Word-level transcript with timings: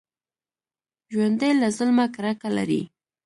ژوندي 1.13 1.51
له 1.61 1.67
ظلمه 1.77 2.05
کرکه 2.15 2.49
لري 2.57 2.81